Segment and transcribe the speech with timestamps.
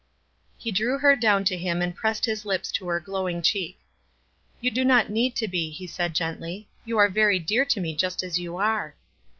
[0.57, 3.77] He drew her down to him and pressed his lips to her glowing cheek.
[4.59, 6.67] "You do not need to be," he said, gently.
[6.85, 8.95] "You are very dear to me just as you are."